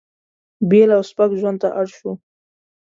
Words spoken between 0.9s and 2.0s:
او سپک ژوند ته اړ